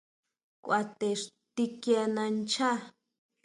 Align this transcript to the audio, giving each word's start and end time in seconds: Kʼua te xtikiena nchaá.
Kʼua 0.63 0.79
te 0.97 1.07
xtikiena 1.21 2.23
nchaá. 2.37 2.77